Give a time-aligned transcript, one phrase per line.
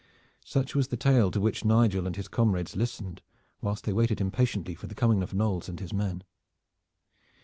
[0.43, 3.21] Such was the tale to which Nigel and his comrades listened
[3.61, 6.23] whilst they waited impatiently for the coming of Knolles and his men.